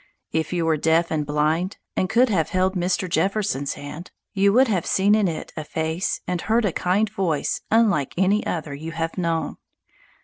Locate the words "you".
0.51-0.65, 4.33-4.51, 8.73-8.93